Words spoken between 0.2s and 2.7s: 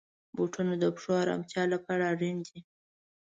بوټونه د پښو آرامتیا لپاره اړین دي.